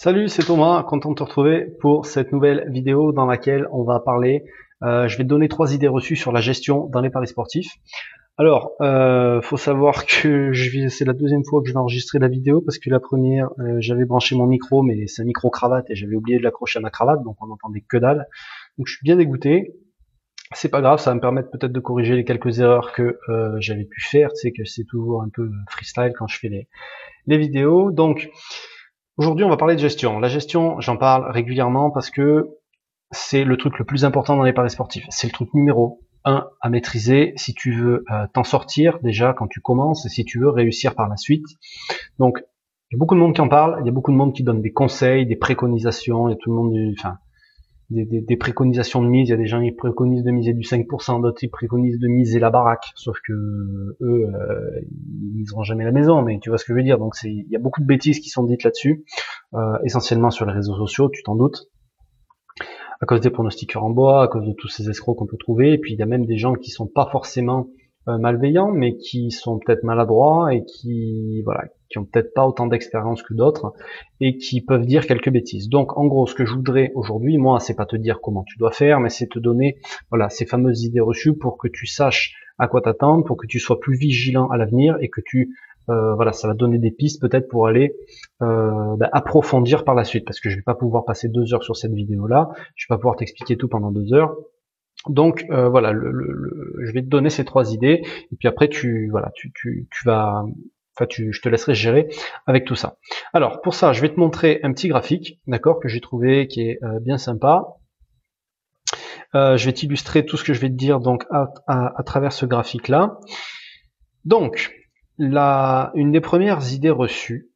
Salut, 0.00 0.28
c'est 0.28 0.44
Thomas, 0.44 0.84
content 0.84 1.10
de 1.10 1.16
te 1.16 1.24
retrouver 1.24 1.66
pour 1.80 2.06
cette 2.06 2.30
nouvelle 2.30 2.70
vidéo 2.70 3.10
dans 3.10 3.26
laquelle 3.26 3.66
on 3.72 3.82
va 3.82 3.98
parler, 3.98 4.44
euh, 4.84 5.08
je 5.08 5.18
vais 5.18 5.24
te 5.24 5.28
donner 5.28 5.48
trois 5.48 5.74
idées 5.74 5.88
reçues 5.88 6.14
sur 6.14 6.30
la 6.30 6.40
gestion 6.40 6.86
dans 6.86 7.00
les 7.00 7.10
paris 7.10 7.26
sportifs. 7.26 7.72
Alors, 8.36 8.76
euh, 8.80 9.40
faut 9.42 9.56
savoir 9.56 10.06
que 10.22 10.52
c'est 10.88 11.04
la 11.04 11.14
deuxième 11.14 11.42
fois 11.44 11.62
que 11.62 11.68
je 11.68 11.72
vais 11.72 11.80
enregistrer 11.80 12.20
la 12.20 12.28
vidéo 12.28 12.60
parce 12.60 12.78
que 12.78 12.88
la 12.90 13.00
première, 13.00 13.48
euh, 13.58 13.78
j'avais 13.80 14.04
branché 14.04 14.36
mon 14.36 14.46
micro, 14.46 14.84
mais 14.84 15.08
c'est 15.08 15.22
un 15.22 15.24
micro 15.24 15.50
cravate 15.50 15.90
et 15.90 15.96
j'avais 15.96 16.14
oublié 16.14 16.38
de 16.38 16.44
l'accrocher 16.44 16.78
à 16.78 16.82
ma 16.82 16.90
cravate, 16.90 17.24
donc 17.24 17.34
on 17.40 17.48
n'entendait 17.48 17.82
que 17.88 17.96
dalle. 17.96 18.28
Donc 18.78 18.86
je 18.86 18.92
suis 18.92 19.02
bien 19.02 19.16
dégoûté. 19.16 19.74
C'est 20.52 20.68
pas 20.68 20.80
grave, 20.80 21.00
ça 21.00 21.10
va 21.10 21.16
me 21.16 21.20
permettre 21.20 21.50
peut-être 21.50 21.72
de 21.72 21.80
corriger 21.80 22.14
les 22.14 22.24
quelques 22.24 22.60
erreurs 22.60 22.92
que 22.92 23.18
euh, 23.30 23.56
j'avais 23.58 23.86
pu 23.86 24.00
faire. 24.00 24.28
Tu 24.28 24.42
sais 24.42 24.52
que 24.52 24.64
c'est 24.64 24.84
toujours 24.84 25.22
un 25.22 25.28
peu 25.28 25.50
freestyle 25.68 26.12
quand 26.16 26.28
je 26.28 26.38
fais 26.38 26.48
les, 26.48 26.68
les 27.26 27.36
vidéos. 27.36 27.90
Donc 27.90 28.30
Aujourd'hui, 29.18 29.44
on 29.44 29.48
va 29.48 29.56
parler 29.56 29.74
de 29.74 29.80
gestion. 29.80 30.20
La 30.20 30.28
gestion, 30.28 30.80
j'en 30.80 30.96
parle 30.96 31.28
régulièrement 31.32 31.90
parce 31.90 32.08
que 32.08 32.50
c'est 33.10 33.42
le 33.42 33.56
truc 33.56 33.76
le 33.80 33.84
plus 33.84 34.04
important 34.04 34.36
dans 34.36 34.44
les 34.44 34.52
paris 34.52 34.70
sportifs. 34.70 35.06
C'est 35.10 35.26
le 35.26 35.32
truc 35.32 35.52
numéro 35.54 36.00
un 36.24 36.48
à 36.60 36.70
maîtriser 36.70 37.32
si 37.34 37.52
tu 37.52 37.72
veux 37.72 38.04
euh, 38.12 38.26
t'en 38.32 38.44
sortir 38.44 39.00
déjà 39.02 39.34
quand 39.36 39.48
tu 39.48 39.60
commences 39.60 40.06
et 40.06 40.08
si 40.08 40.24
tu 40.24 40.38
veux 40.38 40.48
réussir 40.48 40.94
par 40.94 41.08
la 41.08 41.16
suite. 41.16 41.46
Donc, 42.20 42.38
il 42.90 42.94
y 42.94 42.96
a 42.96 42.98
beaucoup 42.98 43.16
de 43.16 43.20
monde 43.20 43.34
qui 43.34 43.40
en 43.40 43.48
parle, 43.48 43.78
il 43.80 43.86
y 43.86 43.88
a 43.88 43.92
beaucoup 43.92 44.12
de 44.12 44.16
monde 44.16 44.32
qui 44.32 44.44
donne 44.44 44.62
des 44.62 44.72
conseils, 44.72 45.26
des 45.26 45.36
préconisations, 45.36 46.28
a 46.28 46.36
tout 46.36 46.50
le 46.50 46.56
monde, 46.56 46.94
enfin, 46.96 47.18
des, 47.90 48.36
préconisations 48.36 49.02
de 49.02 49.08
mise. 49.08 49.28
Il 49.28 49.30
y 49.30 49.34
a 49.34 49.36
des 49.36 49.46
gens 49.46 49.62
qui 49.62 49.72
préconisent 49.72 50.24
de 50.24 50.30
miser 50.30 50.52
du 50.52 50.62
5%, 50.62 51.22
d'autres 51.22 51.38
qui 51.38 51.48
préconisent 51.48 51.98
de 51.98 52.08
miser 52.08 52.38
la 52.38 52.50
baraque. 52.50 52.92
Sauf 52.94 53.18
que 53.26 53.32
eux, 53.32 54.26
euh, 54.26 54.80
ils 54.90 55.36
miseront 55.36 55.62
jamais 55.62 55.84
la 55.84 55.92
maison. 55.92 56.22
Mais 56.22 56.38
tu 56.40 56.50
vois 56.50 56.58
ce 56.58 56.64
que 56.64 56.72
je 56.72 56.76
veux 56.76 56.82
dire. 56.82 56.98
Donc 56.98 57.14
c'est, 57.14 57.30
il 57.30 57.48
y 57.48 57.56
a 57.56 57.58
beaucoup 57.58 57.80
de 57.80 57.86
bêtises 57.86 58.20
qui 58.20 58.28
sont 58.28 58.44
dites 58.44 58.62
là-dessus, 58.64 59.04
euh, 59.54 59.78
essentiellement 59.84 60.30
sur 60.30 60.44
les 60.46 60.52
réseaux 60.52 60.76
sociaux, 60.76 61.08
tu 61.08 61.22
t'en 61.22 61.36
doutes. 61.36 61.68
À 63.00 63.06
cause 63.06 63.20
des 63.20 63.30
pronostiqueurs 63.30 63.84
en 63.84 63.90
bois, 63.90 64.24
à 64.24 64.28
cause 64.28 64.44
de 64.44 64.52
tous 64.52 64.68
ces 64.68 64.90
escrocs 64.90 65.16
qu'on 65.16 65.26
peut 65.26 65.36
trouver. 65.38 65.72
Et 65.72 65.78
puis 65.78 65.94
il 65.94 65.98
y 65.98 66.02
a 66.02 66.06
même 66.06 66.26
des 66.26 66.36
gens 66.36 66.54
qui 66.54 66.70
sont 66.70 66.88
pas 66.88 67.08
forcément 67.10 67.68
malveillants, 68.18 68.72
mais 68.72 68.96
qui 68.96 69.30
sont 69.30 69.58
peut-être 69.58 69.82
maladroits 69.82 70.54
et 70.54 70.64
qui, 70.64 71.42
voilà, 71.42 71.64
qui 71.88 71.98
ont 71.98 72.04
peut-être 72.04 72.34
pas 72.34 72.46
autant 72.46 72.66
d'expérience 72.66 73.22
que 73.22 73.34
d'autres 73.34 73.72
et 74.20 74.36
qui 74.36 74.60
peuvent 74.60 74.86
dire 74.86 75.06
quelques 75.06 75.30
bêtises. 75.30 75.68
Donc 75.68 75.96
en 75.98 76.06
gros, 76.06 76.26
ce 76.26 76.34
que 76.34 76.44
je 76.44 76.54
voudrais 76.54 76.92
aujourd'hui, 76.94 77.38
moi, 77.38 77.60
c'est 77.60 77.74
pas 77.74 77.86
te 77.86 77.96
dire 77.96 78.20
comment 78.20 78.44
tu 78.44 78.58
dois 78.58 78.72
faire, 78.72 79.00
mais 79.00 79.08
c'est 79.08 79.28
te 79.28 79.38
donner 79.38 79.78
voilà 80.10 80.28
ces 80.28 80.46
fameuses 80.46 80.84
idées 80.84 81.00
reçues 81.00 81.36
pour 81.36 81.58
que 81.58 81.68
tu 81.68 81.86
saches 81.86 82.34
à 82.58 82.66
quoi 82.66 82.80
t'attendre, 82.80 83.24
pour 83.24 83.36
que 83.36 83.46
tu 83.46 83.58
sois 83.58 83.78
plus 83.80 83.96
vigilant 83.96 84.48
à 84.48 84.56
l'avenir 84.56 84.96
et 85.00 85.08
que 85.08 85.20
tu 85.24 85.54
euh, 85.90 86.14
voilà, 86.14 86.32
ça 86.32 86.48
va 86.48 86.54
donner 86.54 86.78
des 86.78 86.90
pistes 86.90 87.20
peut-être 87.20 87.48
pour 87.48 87.66
aller 87.66 87.96
euh, 88.42 88.96
bah, 88.96 89.08
approfondir 89.12 89.84
par 89.84 89.94
la 89.94 90.04
suite, 90.04 90.26
parce 90.26 90.38
que 90.38 90.50
je 90.50 90.56
vais 90.56 90.62
pas 90.62 90.74
pouvoir 90.74 91.06
passer 91.06 91.28
deux 91.28 91.54
heures 91.54 91.62
sur 91.62 91.76
cette 91.76 91.92
vidéo-là, 91.92 92.50
je 92.74 92.84
vais 92.84 92.94
pas 92.94 92.98
pouvoir 92.98 93.16
t'expliquer 93.16 93.56
tout 93.56 93.68
pendant 93.68 93.90
deux 93.90 94.12
heures. 94.12 94.36
Donc 95.06 95.44
euh, 95.50 95.68
voilà, 95.68 95.92
je 95.92 96.92
vais 96.92 97.02
te 97.02 97.08
donner 97.08 97.30
ces 97.30 97.44
trois 97.44 97.72
idées, 97.72 98.02
et 98.32 98.36
puis 98.36 98.48
après 98.48 98.68
tu 98.68 99.08
voilà, 99.10 99.30
tu, 99.34 99.52
tu, 99.54 99.88
tu 99.90 100.04
vas 100.04 100.44
Enfin, 100.98 101.06
je 101.16 101.40
te 101.40 101.48
laisserai 101.48 101.74
gérer 101.74 102.08
avec 102.46 102.64
tout 102.64 102.74
ça. 102.74 102.96
Alors, 103.32 103.60
pour 103.60 103.74
ça, 103.74 103.92
je 103.92 104.00
vais 104.00 104.12
te 104.12 104.18
montrer 104.18 104.58
un 104.64 104.72
petit 104.72 104.88
graphique, 104.88 105.40
d'accord, 105.46 105.78
que 105.78 105.88
j'ai 105.88 106.00
trouvé, 106.00 106.48
qui 106.48 106.62
est 106.62 106.82
euh, 106.82 106.98
bien 106.98 107.18
sympa. 107.18 107.76
Euh, 109.34 109.56
je 109.56 109.66
vais 109.66 109.72
t'illustrer 109.72 110.24
tout 110.24 110.36
ce 110.36 110.42
que 110.42 110.52
je 110.54 110.60
vais 110.60 110.70
te 110.70 110.74
dire 110.74 111.00
donc 111.00 111.24
à, 111.30 112.02
travers 112.04 112.32
ce 112.32 112.46
graphique-là. 112.46 113.20
Donc, 114.24 114.74
la, 115.18 115.92
une 115.94 116.10
des 116.10 116.20
premières 116.20 116.72
idées 116.72 116.90
reçues, 116.90 117.50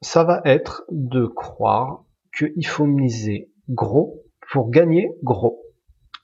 ça 0.00 0.22
va 0.22 0.40
être 0.44 0.84
de 0.90 1.26
croire 1.26 2.04
qu'il 2.36 2.66
faut 2.66 2.86
miser 2.86 3.50
gros 3.68 4.22
pour 4.52 4.70
gagner 4.70 5.10
gros. 5.24 5.60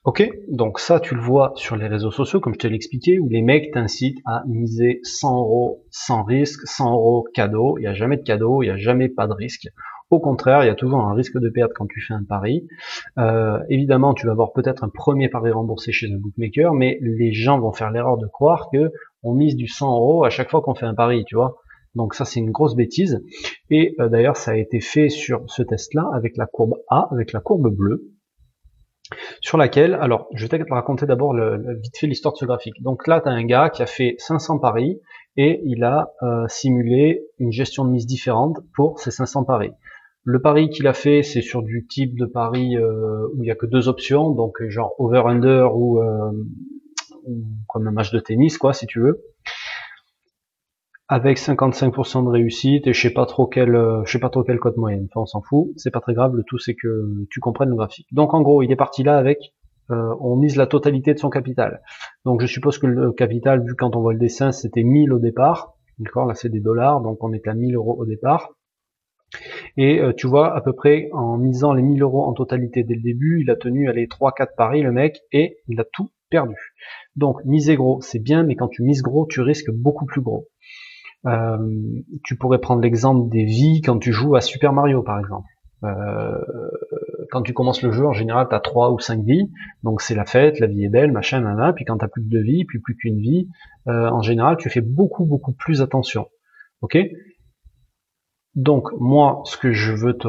Ok, 0.05 0.28
donc 0.48 0.81
ça 0.81 0.98
tu 0.98 1.14
le 1.14 1.20
vois 1.20 1.53
sur 1.55 1.77
les 1.77 1.86
réseaux 1.86 2.11
sociaux 2.11 2.41
comme 2.41 2.55
je 2.55 2.58
te 2.58 2.67
l'expliquais 2.67 3.21
où 3.21 3.28
les 3.28 3.41
mecs 3.41 3.71
t'incitent 3.71 4.19
à 4.26 4.43
miser 4.49 4.99
100 5.04 5.38
euros 5.38 5.84
sans 5.91 6.25
risque, 6.25 6.59
100 6.65 6.93
euros 6.93 7.25
cadeau. 7.32 7.78
Il 7.78 7.82
n'y 7.82 7.87
a 7.87 7.94
jamais 7.94 8.16
de 8.16 8.22
cadeau, 8.22 8.65
il 8.65 8.66
n'y 8.66 8.72
a 8.72 8.76
jamais 8.76 9.09
pas 9.09 9.28
de 9.28 9.32
risque. 9.32 9.69
Au 10.10 10.19
contraire, 10.19 10.65
il 10.65 10.66
y 10.66 10.71
a 10.71 10.75
toujours 10.75 11.03
un 11.03 11.15
risque 11.15 11.38
de 11.38 11.49
perdre 11.49 11.72
quand 11.76 11.87
tu 11.87 12.00
fais 12.00 12.15
un 12.15 12.25
pari. 12.25 12.66
Euh, 13.19 13.60
évidemment, 13.69 14.12
tu 14.12 14.26
vas 14.26 14.32
avoir 14.32 14.53
peut-être 14.53 14.82
un 14.82 14.88
premier 14.88 15.28
pari 15.28 15.53
remboursé 15.53 15.93
chez 15.93 16.12
un 16.12 16.19
bookmaker, 16.19 16.75
mais 16.75 16.99
les 17.00 17.32
gens 17.32 17.60
vont 17.60 17.72
faire 17.72 17.93
l'erreur 17.93 18.19
de 18.19 18.26
croire 18.26 18.71
que 18.72 18.91
on 19.22 19.34
mise 19.34 19.55
du 19.55 19.69
100 19.69 19.88
euros 19.88 20.25
à 20.25 20.31
chaque 20.31 20.50
fois 20.50 20.62
qu'on 20.62 20.75
fait 20.75 20.84
un 20.84 20.94
pari, 20.94 21.25
tu 21.26 21.37
vois. 21.37 21.59
Donc 21.94 22.15
ça 22.15 22.25
c'est 22.25 22.41
une 22.41 22.50
grosse 22.50 22.75
bêtise. 22.75 23.22
Et 23.71 23.94
euh, 24.00 24.09
d'ailleurs 24.09 24.37
ça 24.37 24.50
a 24.50 24.56
été 24.56 24.81
fait 24.81 25.10
sur 25.10 25.44
ce 25.47 25.62
test-là 25.62 26.10
avec 26.12 26.37
la 26.37 26.47
courbe 26.47 26.75
A, 26.88 27.06
avec 27.12 27.32
la 27.32 27.38
courbe 27.38 27.72
bleue 27.72 28.12
sur 29.41 29.59
laquelle, 29.59 29.95
alors 29.95 30.28
je 30.34 30.47
vais 30.47 30.59
te 30.59 30.73
raconter 30.73 31.06
d'abord 31.06 31.34
vite 31.34 31.97
fait 31.97 32.06
l'histoire 32.06 32.34
de 32.34 32.39
ce 32.39 32.45
graphique. 32.45 32.83
Donc 32.83 33.06
là, 33.06 33.21
tu 33.21 33.28
as 33.28 33.33
un 33.33 33.45
gars 33.45 33.71
qui 33.71 33.83
a 33.83 33.87
fait 33.87 34.15
500 34.19 34.59
paris 34.59 35.00
et 35.37 35.61
il 35.65 35.84
a 35.84 36.12
euh, 36.23 36.47
simulé 36.49 37.23
une 37.39 37.53
gestion 37.53 37.84
de 37.84 37.91
mise 37.91 38.06
différente 38.06 38.59
pour 38.75 38.99
ces 38.99 39.11
500 39.11 39.45
paris. 39.45 39.73
Le 40.25 40.41
pari 40.41 40.69
qu'il 40.69 40.87
a 40.87 40.93
fait, 40.93 41.23
c'est 41.23 41.43
sur 41.43 41.62
du 41.62 41.87
type 41.89 42.19
de 42.19 42.27
pari 42.27 42.77
euh, 42.77 43.27
où 43.34 43.43
il 43.43 43.43
n'y 43.43 43.50
a 43.50 43.56
que 43.56 43.67
deux 43.67 43.89
options, 43.89 44.31
donc 44.31 44.62
genre 44.69 44.95
over-under 44.99 45.67
euh, 45.67 46.31
ou 47.27 47.44
comme 47.69 47.89
un 47.89 47.93
match 47.93 48.12
de 48.12 48.21
tennis, 48.21 48.59
quoi, 48.59 48.73
si 48.73 48.87
tu 48.87 49.00
veux 49.00 49.23
avec 51.12 51.39
55% 51.39 52.25
de 52.25 52.28
réussite 52.31 52.87
et 52.87 52.95
je 52.95 53.00
sais 53.03 53.12
pas 53.12 53.27
trop 53.27 53.47
quel 53.47 53.75
euh, 53.75 54.03
je 54.06 54.12
sais 54.12 54.19
pas 54.19 54.31
trop 54.31 54.45
quelle 54.45 54.59
cote 54.59 54.78
moyenne. 54.78 55.09
Enfin, 55.11 55.21
on 55.21 55.27
s'en 55.27 55.43
fout, 55.43 55.69
c'est 55.77 55.91
pas 55.91 56.00
très 56.00 56.15
grave. 56.15 56.34
Le 56.34 56.43
tout 56.43 56.59
c'est 56.59 56.75
que 56.75 57.27
tu 57.28 57.39
comprennes 57.39 57.69
le 57.69 57.77
graphique. 57.77 58.06
Donc 58.12 58.33
en 58.33 58.41
gros, 58.41 58.62
il 58.62 58.73
est 58.73 58.77
parti 58.77 59.03
là 59.03 59.19
avec 59.19 59.53
euh, 59.91 60.15
on 60.21 60.37
mise 60.37 60.56
la 60.56 60.67
totalité 60.67 61.12
de 61.12 61.19
son 61.19 61.28
capital. 61.28 61.83
Donc 62.25 62.41
je 62.41 62.47
suppose 62.47 62.78
que 62.78 62.87
le 62.87 63.12
capital, 63.12 63.62
vu 63.62 63.75
quand 63.75 63.95
on 63.95 64.00
voit 64.00 64.15
le 64.15 64.19
dessin, 64.19 64.53
c'était 64.53 64.84
1000 64.84 65.12
au 65.12 65.19
départ. 65.19 65.75
D'accord, 65.99 66.25
là 66.25 66.34
c'est 66.34 66.49
des 66.49 66.61
dollars, 66.61 67.03
donc 67.03 67.23
on 67.23 67.34
est 67.34 67.47
à 67.47 67.53
1000 67.53 67.75
euros 67.75 67.94
au 67.99 68.06
départ. 68.06 68.55
Et 69.77 70.00
euh, 70.00 70.15
tu 70.17 70.27
vois, 70.27 70.56
à 70.56 70.62
peu 70.62 70.73
près 70.73 71.11
en 71.12 71.37
misant 71.37 71.75
les 71.75 71.83
1000 71.83 72.00
euros 72.00 72.25
en 72.25 72.33
totalité 72.33 72.84
dès 72.84 72.94
le 72.94 73.03
début, 73.03 73.43
il 73.43 73.50
a 73.50 73.56
tenu 73.56 73.91
à 73.91 73.93
les 73.93 74.06
3-4 74.06 74.55
paris, 74.56 74.81
le 74.81 74.93
mec, 74.93 75.21
et 75.31 75.59
il 75.69 75.79
a 75.79 75.84
tout 75.93 76.11
perdu. 76.31 76.56
Donc 77.17 77.44
miser 77.44 77.77
gros, 77.77 78.00
c'est 78.00 78.19
bien, 78.19 78.44
mais 78.44 78.56
quand 78.56 78.69
tu 78.69 78.83
mises 78.83 79.03
gros, 79.03 79.27
tu 79.27 79.43
risques 79.43 79.71
beaucoup 79.71 80.06
plus 80.06 80.23
gros. 80.23 80.49
Euh, 81.27 81.56
tu 82.25 82.37
pourrais 82.37 82.59
prendre 82.59 82.83
l'exemple 82.83 83.31
des 83.31 83.44
vies 83.44 83.81
quand 83.81 83.99
tu 83.99 84.12
joues 84.12 84.34
à 84.34 84.41
Super 84.41 84.72
Mario 84.72 85.03
par 85.03 85.21
exemple. 85.21 85.47
Euh, 85.84 86.38
quand 87.31 87.43
tu 87.43 87.55
commences 87.55 87.83
le 87.83 87.91
jeu, 87.93 88.06
en 88.06 88.12
général, 88.12 88.47
tu 88.49 88.55
as 88.55 88.60
3 88.60 88.93
ou 88.93 88.99
5 88.99 89.25
vies, 89.25 89.50
donc 89.82 90.00
c'est 90.00 90.15
la 90.15 90.25
fête, 90.25 90.61
la 90.61 90.66
vie 90.66 90.84
est 90.84 90.88
belle, 90.88 91.12
machin, 91.12 91.41
nana, 91.41 91.72
puis 91.72 91.84
quand 91.84 91.99
tu 91.99 92.06
plus 92.09 92.22
que 92.22 92.28
2 92.28 92.43
vies, 92.43 92.65
puis 92.65 92.78
plus 92.78 92.94
qu'une 92.94 93.19
vie, 93.19 93.49
euh, 93.88 94.09
en 94.11 94.21
général, 94.21 94.56
tu 94.59 94.71
fais 94.71 94.81
beaucoup, 94.81 95.25
beaucoup 95.25 95.53
plus 95.53 95.82
attention. 95.82 96.28
Ok? 96.82 96.99
Donc, 98.55 98.91
moi, 98.99 99.41
ce 99.44 99.56
que 99.56 99.72
je 99.72 99.93
veux 99.93 100.16
te 100.16 100.28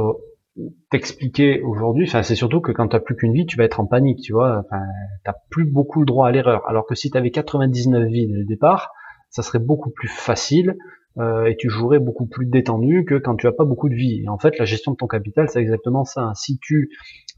t'expliquer 0.92 1.62
aujourd'hui, 1.62 2.06
enfin, 2.08 2.22
c'est 2.22 2.36
surtout 2.36 2.62
que 2.62 2.72
quand 2.72 2.88
tu 2.88 3.00
plus 3.00 3.16
qu'une 3.16 3.34
vie, 3.34 3.46
tu 3.46 3.58
vas 3.58 3.64
être 3.64 3.80
en 3.80 3.86
panique, 3.86 4.22
tu 4.22 4.34
vois, 4.34 4.60
enfin, 4.60 4.84
t'as 5.24 5.34
plus 5.50 5.66
beaucoup 5.66 6.00
le 6.00 6.06
droit 6.06 6.28
à 6.28 6.32
l'erreur, 6.32 6.68
alors 6.70 6.86
que 6.86 6.96
si 6.96 7.10
tu 7.10 7.18
avais 7.18 7.32
99 7.32 8.08
vies 8.08 8.28
dès 8.28 8.38
le 8.38 8.46
départ, 8.46 8.92
ça 9.34 9.42
serait 9.42 9.60
beaucoup 9.60 9.90
plus 9.90 10.08
facile 10.08 10.78
euh, 11.20 11.46
et 11.46 11.56
tu 11.58 11.70
jouerais 11.70 12.00
beaucoup 12.00 12.26
plus 12.26 12.46
détendu 12.46 13.06
que 13.06 13.16
quand 13.16 13.36
tu 13.36 13.48
as 13.48 13.52
pas 13.52 13.66
beaucoup 13.66 13.90
de 13.90 13.96
vie. 13.96 14.24
Et 14.24 14.30
en 14.30 14.38
fait, 14.38 14.58
la 14.58 14.66
gestion 14.66 14.92
de 14.92 14.98
ton 14.98 15.08
capital, 15.08 15.50
c'est 15.50 15.60
exactement 15.60 16.06
ça. 16.06 16.32
Si 16.36 16.58
tu, 16.60 16.90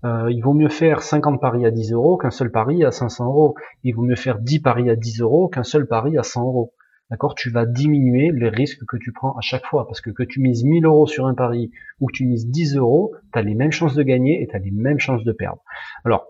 euh, 0.04 0.32
il 0.32 0.42
vaut 0.42 0.54
mieux 0.54 0.70
faire 0.70 1.02
50 1.02 1.42
paris 1.42 1.66
à 1.66 1.72
10 1.72 1.94
euros 1.94 2.18
qu'un 2.18 2.32
seul 2.32 2.52
pari 2.52 2.84
à 2.86 2.92
500 2.92 3.26
euros. 3.26 3.56
Il 3.84 3.94
vaut 3.96 4.04
mieux 4.04 4.16
faire 4.16 4.40
10 4.40 4.60
paris 4.60 4.90
à 4.90 4.96
10 4.96 5.22
euros 5.22 5.48
qu'un 5.50 5.64
seul 5.64 5.88
pari 5.88 6.18
à 6.18 6.24
100 6.24 6.44
euros. 6.44 6.74
D'accord? 7.12 7.36
Tu 7.36 7.50
vas 7.50 7.66
diminuer 7.66 8.32
les 8.34 8.50
risques 8.50 8.84
que 8.88 8.98
tu 8.98 9.12
prends 9.12 9.34
à 9.34 9.42
chaque 9.42 9.66
fois. 9.66 9.88
Parce 9.88 10.02
que 10.02 10.10
que 10.10 10.24
tu 10.24 10.42
mises 10.42 10.64
1000 10.64 10.86
euros 10.86 11.08
sur 11.08 11.28
un 11.28 11.34
pari 11.34 11.72
ou 12.00 12.08
que 12.08 12.14
tu 12.14 12.26
mises 12.26 12.48
10 12.48 12.78
euros, 12.78 13.14
tu 13.34 13.40
as 13.40 13.42
les 13.42 13.56
mêmes 13.56 13.72
chances 13.72 13.96
de 13.96 14.04
gagner 14.04 14.42
et 14.42 14.48
tu 14.48 14.56
as 14.56 14.60
les 14.60 14.72
mêmes 14.72 15.00
chances 15.00 15.24
de 15.24 15.32
perdre. 15.32 15.62
Alors, 16.04 16.26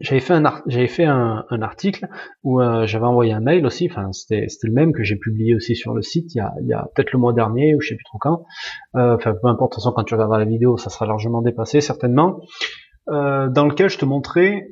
j'avais 0.00 0.20
fait 0.20 0.32
un 0.32 0.62
j'avais 0.66 0.88
fait 0.88 1.04
un, 1.04 1.44
article 1.60 2.08
où 2.42 2.60
euh, 2.60 2.86
j'avais 2.86 3.04
envoyé 3.04 3.32
un 3.32 3.40
mail 3.40 3.66
aussi 3.66 3.88
enfin 3.90 4.12
c'était 4.12 4.48
c'était 4.48 4.68
le 4.68 4.72
même 4.72 4.92
que 4.92 5.02
j'ai 5.02 5.16
publié 5.16 5.54
aussi 5.54 5.76
sur 5.76 5.94
le 5.94 6.02
site 6.02 6.34
il 6.34 6.38
y 6.38 6.40
a, 6.40 6.52
il 6.62 6.68
y 6.68 6.72
a 6.72 6.88
peut-être 6.94 7.12
le 7.12 7.18
mois 7.18 7.32
dernier 7.32 7.74
ou 7.74 7.80
je 7.80 7.88
sais 7.88 7.94
plus 7.94 8.04
trop 8.04 8.18
quand. 8.18 8.44
Euh, 8.96 9.16
enfin 9.16 9.34
peu 9.40 9.48
importe 9.48 9.72
de 9.72 9.74
toute 9.74 9.82
façon 9.82 9.92
quand 9.92 10.04
tu 10.04 10.14
regarderas 10.14 10.38
la 10.38 10.46
vidéo 10.46 10.78
ça 10.78 10.90
sera 10.90 11.06
largement 11.06 11.42
dépassé 11.42 11.80
certainement. 11.80 12.40
Euh, 13.08 13.48
dans 13.48 13.66
lequel 13.66 13.90
je 13.90 13.98
te 13.98 14.04
montrais 14.04 14.68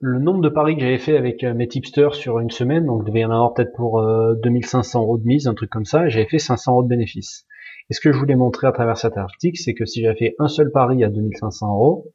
le 0.00 0.18
nombre 0.18 0.42
de 0.42 0.48
paris 0.48 0.76
que 0.76 0.82
j'avais 0.82 0.98
fait 0.98 1.16
avec 1.16 1.42
mes 1.42 1.66
tipsters 1.66 2.14
sur 2.14 2.38
une 2.38 2.50
semaine. 2.50 2.86
Donc 2.86 3.02
il 3.04 3.08
devait 3.08 3.20
y 3.20 3.24
en 3.24 3.30
avoir 3.30 3.54
peut-être 3.54 3.72
pour 3.74 4.04
2500 4.42 5.00
euros 5.00 5.18
de 5.18 5.24
mise 5.24 5.46
un 5.46 5.54
truc 5.54 5.70
comme 5.70 5.86
ça 5.86 6.08
j'avais 6.08 6.26
fait 6.26 6.38
500 6.38 6.72
euros 6.72 6.82
de 6.84 6.88
bénéfice. 6.88 7.46
Et 7.90 7.94
ce 7.94 8.00
que 8.00 8.12
je 8.12 8.18
voulais 8.18 8.36
montrer 8.36 8.66
à 8.68 8.72
travers 8.72 8.96
cet 8.96 9.16
article 9.16 9.58
c'est 9.60 9.74
que 9.74 9.86
si 9.86 10.02
j'avais 10.02 10.16
fait 10.16 10.34
un 10.38 10.48
seul 10.48 10.70
pari 10.70 11.02
à 11.02 11.08
2500 11.08 11.72
euros 11.72 12.12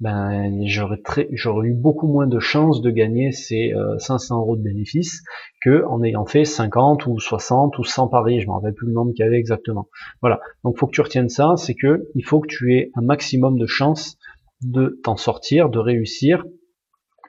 ben 0.00 0.66
j'aurais 0.66 1.00
très 1.02 1.28
j'aurais 1.32 1.68
eu 1.68 1.74
beaucoup 1.74 2.08
moins 2.08 2.26
de 2.26 2.40
chances 2.40 2.82
de 2.82 2.90
gagner 2.90 3.30
ces 3.32 3.72
500 3.98 4.40
euros 4.40 4.56
de 4.56 4.62
bénéfices 4.62 5.22
que 5.62 5.84
en 5.86 6.02
ayant 6.02 6.26
fait 6.26 6.44
50 6.44 7.06
ou 7.06 7.18
60 7.18 7.78
ou 7.78 7.84
100 7.84 8.08
paris, 8.08 8.40
je 8.40 8.46
me 8.46 8.52
rappelle 8.52 8.74
plus 8.74 8.88
le 8.88 8.92
nombre 8.92 9.12
qu'il 9.12 9.24
y 9.24 9.28
avait 9.28 9.38
exactement. 9.38 9.88
Voilà. 10.20 10.40
Donc 10.64 10.78
faut 10.78 10.86
que 10.86 10.92
tu 10.92 11.00
retiennes 11.00 11.28
ça, 11.28 11.54
c'est 11.56 11.74
que 11.74 12.08
il 12.14 12.24
faut 12.24 12.40
que 12.40 12.48
tu 12.48 12.74
aies 12.74 12.90
un 12.94 13.02
maximum 13.02 13.58
de 13.58 13.66
chances 13.66 14.18
de 14.62 14.98
t'en 15.04 15.16
sortir, 15.16 15.68
de 15.68 15.78
réussir 15.78 16.44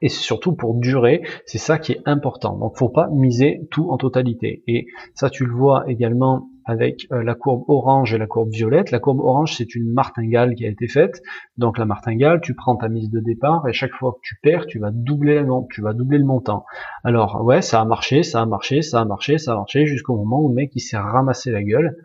et 0.01 0.09
surtout 0.09 0.53
pour 0.53 0.75
durer, 0.75 1.21
c'est 1.45 1.57
ça 1.57 1.77
qui 1.77 1.93
est 1.93 2.01
important. 2.05 2.57
Donc 2.57 2.77
faut 2.77 2.89
pas 2.89 3.09
miser 3.11 3.61
tout 3.71 3.89
en 3.89 3.97
totalité. 3.97 4.63
Et 4.67 4.87
ça 5.13 5.29
tu 5.29 5.45
le 5.45 5.53
vois 5.53 5.85
également 5.87 6.49
avec 6.65 7.07
euh, 7.11 7.23
la 7.23 7.35
courbe 7.35 7.63
orange 7.67 8.13
et 8.13 8.17
la 8.17 8.27
courbe 8.27 8.49
violette. 8.51 8.91
La 8.91 8.99
courbe 8.99 9.19
orange 9.19 9.55
c'est 9.55 9.75
une 9.75 9.91
martingale 9.91 10.55
qui 10.55 10.65
a 10.65 10.69
été 10.69 10.87
faite. 10.87 11.21
Donc 11.57 11.77
la 11.77 11.85
martingale, 11.85 12.41
tu 12.41 12.55
prends 12.55 12.75
ta 12.75 12.89
mise 12.89 13.09
de 13.09 13.19
départ 13.19 13.67
et 13.67 13.73
chaque 13.73 13.93
fois 13.93 14.13
que 14.13 14.19
tu 14.21 14.35
perds, 14.41 14.65
tu 14.65 14.79
vas 14.79 14.91
doubler 14.91 15.39
le 15.41 15.47
tu 15.71 15.81
vas 15.81 15.93
doubler 15.93 16.17
le 16.17 16.25
montant. 16.25 16.65
Alors 17.03 17.43
ouais, 17.43 17.61
ça 17.61 17.81
a 17.81 17.85
marché, 17.85 18.23
ça 18.23 18.41
a 18.41 18.45
marché, 18.45 18.81
ça 18.81 19.01
a 19.01 19.05
marché, 19.05 19.37
ça 19.37 19.53
a 19.53 19.55
marché 19.55 19.85
jusqu'au 19.85 20.15
moment 20.15 20.41
où 20.41 20.49
le 20.49 20.55
mec 20.55 20.71
il 20.75 20.81
s'est 20.81 20.97
ramassé 20.97 21.51
la 21.51 21.63
gueule. 21.63 21.95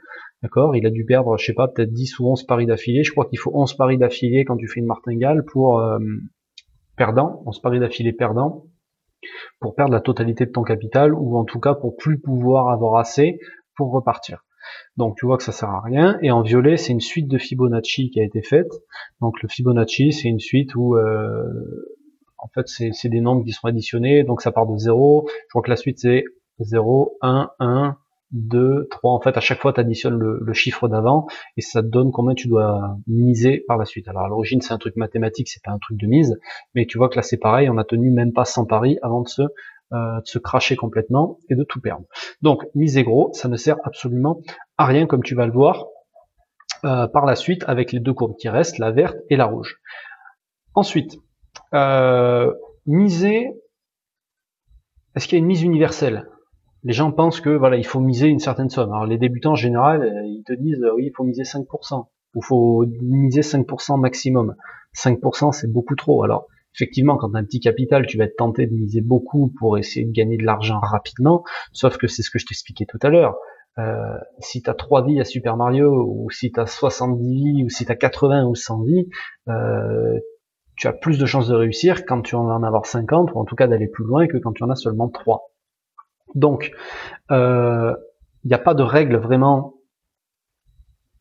D'accord? 0.43 0.75
Il 0.75 0.87
a 0.87 0.91
dû 0.91 1.05
perdre, 1.05 1.37
je 1.37 1.45
sais 1.45 1.53
pas, 1.53 1.69
peut-être 1.69 1.93
10 1.93 2.19
ou 2.19 2.31
11 2.31 2.45
paris 2.45 2.65
d'affilée. 2.65 3.05
Je 3.05 3.11
crois 3.13 3.27
qu'il 3.27 3.39
faut 3.39 3.51
11 3.55 3.75
paris 3.75 3.99
d'affilée 3.99 4.45
quand 4.47 4.57
tu 4.57 4.69
fais 4.69 4.81
une 4.81 4.87
martingale 4.87 5.45
pour 5.45 5.81
euh, 5.81 5.99
perdant, 6.97 7.43
on 7.47 7.53
se 7.53 7.61
parie 7.61 7.81
d'affilée 7.81 8.13
perdant, 8.13 8.67
pour 9.59 9.75
perdre 9.75 9.93
la 9.93 10.01
totalité 10.01 10.45
de 10.45 10.51
ton 10.51 10.63
capital, 10.63 11.15
ou 11.15 11.39
en 11.39 11.45
tout 11.45 11.61
cas 11.61 11.75
pour 11.75 11.97
plus 11.97 12.19
pouvoir 12.21 12.69
avoir 12.69 12.97
assez 12.97 13.39
pour 13.75 13.91
repartir. 13.91 14.45
Donc 14.97 15.17
tu 15.17 15.27
vois 15.27 15.37
que 15.37 15.43
ça 15.43 15.53
sert 15.53 15.69
à 15.69 15.81
rien. 15.81 16.19
Et 16.23 16.31
en 16.31 16.43
violet, 16.43 16.77
c'est 16.77 16.93
une 16.93 17.01
suite 17.01 17.29
de 17.29 17.39
Fibonacci 17.39 18.11
qui 18.11 18.21
a 18.21 18.25
été 18.25 18.43
faite. 18.43 18.73
Donc 19.21 19.43
le 19.43 19.49
Fibonacci, 19.49 20.13
c'est 20.13 20.29
une 20.29 20.41
suite 20.41 20.75
où 20.75 20.97
euh, 20.97 21.45
en 22.39 22.49
fait 22.49 22.67
c'est 22.67 23.09
des 23.09 23.21
nombres 23.21 23.45
qui 23.45 23.53
sont 23.53 23.67
additionnés, 23.67 24.25
donc 24.25 24.43
ça 24.43 24.53
part 24.53 24.67
de 24.67 24.77
0. 24.77 25.29
Je 25.29 25.49
crois 25.51 25.63
que 25.63 25.71
la 25.71 25.77
suite 25.77 25.99
c'est 25.99 26.25
0, 26.61 27.17
1, 27.23 27.51
1, 27.59 27.97
2, 28.33 28.89
3. 28.91 29.13
En 29.13 29.21
fait, 29.21 29.37
à 29.37 29.41
chaque 29.41 29.61
fois, 29.61 29.73
tu 29.73 29.81
additionnes 29.81 30.17
le, 30.17 30.53
chiffre 30.53 30.89
d'avant 30.89 31.27
et 31.57 31.61
ça 31.61 31.83
te 31.83 31.89
donne 31.89 32.11
combien 32.13 32.35
tu 32.35 32.49
dois 32.49 32.97
miser 33.07 33.65
par 33.67 33.77
la 33.77 33.85
suite. 33.85 34.09
Alors 34.09 34.23
à 34.23 34.29
l'origine, 34.29 34.61
c'est 34.61 34.73
un 34.73 34.79
truc 34.79 34.97
mathématique, 34.97 35.49
c'est 35.49 35.63
pas 35.63 35.73
un 35.73 35.79
truc 35.79 35.99
de 35.99 36.07
mise, 36.07 36.39
mais 36.75 36.87
tu 36.87 36.99
vois 36.99 37.09
que 37.09 37.17
là, 37.17 37.23
c'est 37.23 37.39
pareil, 37.39 37.69
on 37.71 37.79
a 37.79 37.85
tenu 37.85 38.11
même 38.11 38.33
pas 38.33 38.45
100 38.45 38.67
paris 38.67 38.99
avant 39.03 39.23
de 39.23 39.29
se, 39.29 39.43
euh, 39.93 40.21
de 40.21 40.27
se 40.27 40.39
cracher 40.39 40.77
complètement 40.77 41.39
et 41.49 41.55
de 41.55 41.65
tout 41.65 41.81
perdre. 41.81 42.05
Donc, 42.43 42.65
miser 42.75 43.03
gros, 43.05 43.31
ça 43.33 43.49
ne 43.49 43.57
sert 43.57 43.77
absolument 43.85 44.41
à 44.79 44.87
rien, 44.87 45.07
comme 45.07 45.23
tu 45.23 45.35
vas 45.35 45.47
le 45.47 45.53
voir 45.53 45.87
euh, 46.85 47.07
par 47.09 47.27
la 47.27 47.37
suite 47.37 47.63
avec 47.67 47.93
les 47.93 48.01
deux 48.01 48.15
courbes 48.15 48.37
qui 48.37 48.49
restent, 48.49 48.79
la 48.79 48.91
verte 48.91 49.19
et 49.29 49.37
la 49.37 49.45
rouge. 49.45 49.81
Ensuite, 50.75 51.19
euh, 51.75 52.55
miser, 52.87 53.51
est-ce 55.15 55.29
qu'il 55.29 55.37
y 55.37 55.41
a 55.41 55.41
une 55.41 55.47
mise 55.47 55.63
universelle? 55.63 56.27
Les 56.83 56.95
gens 56.95 57.13
pensent 57.13 57.43
que 57.43 57.51
voilà, 57.51 57.77
il 57.77 57.85
faut 57.85 58.01
miser 58.01 58.29
une 58.29 58.39
certaine 58.39 58.71
somme. 58.71 58.91
Alors 58.93 59.05
les 59.05 59.19
débutants 59.19 59.53
en 59.53 59.57
général, 59.57 60.03
euh, 60.03 60.23
ils 60.25 60.43
te 60.47 60.55
disent 60.55 60.83
oui, 60.95 61.07
il 61.09 61.13
faut 61.15 61.25
miser 61.25 61.43
5%, 61.43 62.07
ou 62.35 62.43
faut 62.43 62.87
miser 63.03 63.43
5% 63.43 64.01
maximum. 64.01 64.55
5% 64.97 65.53
c'est 65.53 65.71
beaucoup 65.71 65.97
trop. 65.97 66.23
Alors 66.23 66.47
effectivement, 66.75 67.17
quand 67.17 67.31
tu 67.31 67.37
as 67.37 67.41
un 67.41 67.45
petit 67.45 67.61
capital, 67.61 68.07
tu 68.07 68.19
vas 68.19 68.25
être 68.25 68.37
tenté 68.37 68.67
de 68.67 68.75
miser 68.75 69.01
beaucoup 69.01 69.53
pour 69.59 69.79
essayer 69.79 70.07
de 70.07 70.13
gagner 70.13 70.37
de 70.37 70.45
l'argent 70.45 70.81
rapidement, 70.81 71.45
sauf 71.73 71.97
que 71.97 72.07
c'est 72.07 72.23
ce 72.23 72.31
que 72.31 72.39
je 72.39 72.47
t'expliquais 72.47 72.87
tout 72.87 72.99
à 73.03 73.09
l'heure. 73.09 73.37
Euh, 73.79 74.19
si 74.41 74.63
tu 74.63 74.69
as 74.69 74.75
3 74.75 75.05
vies 75.05 75.21
à 75.21 75.25
Super 75.25 75.57
Mario, 75.57 76.05
ou 76.09 76.31
si 76.31 76.51
tu 76.53 76.61
as 76.61 76.67
70 76.67 77.23
vies, 77.23 77.65
ou 77.65 77.69
si 77.69 77.87
tu 77.87 77.93
as 77.93 77.97
80 77.97 78.47
ou 78.47 78.55
100 78.55 78.83
vies, 78.83 79.09
euh, 79.49 80.19
tu 80.77 80.87
as 80.89 80.93
plus 80.93 81.19
de 81.19 81.27
chances 81.27 81.49
de 81.49 81.55
réussir 81.55 82.05
quand 82.05 82.23
tu 82.23 82.35
en 82.35 82.45
vas 82.45 82.55
en 82.55 82.63
avoir 82.63 82.87
50, 82.87 83.33
ou 83.35 83.39
en 83.39 83.45
tout 83.45 83.57
cas 83.57 83.67
d'aller 83.67 83.89
plus 83.89 84.05
loin 84.05 84.27
que 84.27 84.39
quand 84.39 84.53
tu 84.53 84.65
en 84.65 84.71
as 84.71 84.77
seulement 84.77 85.09
3. 85.09 85.53
Donc, 86.35 86.73
il 87.31 87.35
euh, 87.35 87.95
n'y 88.45 88.55
a 88.55 88.59
pas 88.59 88.75
de 88.75 88.83
règle 88.83 89.17
vraiment 89.17 89.75